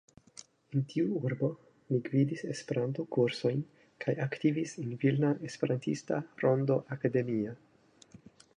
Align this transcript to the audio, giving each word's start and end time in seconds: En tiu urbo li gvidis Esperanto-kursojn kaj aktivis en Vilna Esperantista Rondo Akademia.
En 0.77 0.85
tiu 0.91 1.09
urbo 1.27 1.49
li 1.91 1.99
gvidis 2.07 2.41
Esperanto-kursojn 2.53 3.61
kaj 4.05 4.15
aktivis 4.27 4.75
en 4.85 4.97
Vilna 5.05 5.31
Esperantista 5.51 6.23
Rondo 6.45 6.83
Akademia. 6.97 7.55